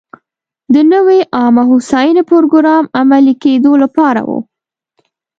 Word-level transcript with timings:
د 0.73 0.75
نوې 0.93 1.19
عامه 1.37 1.63
هوساینې 1.71 2.23
پروګرام 2.31 2.83
عملي 2.99 3.33
کېدو 3.43 3.71
لپاره 3.83 4.21
و. 4.29 4.31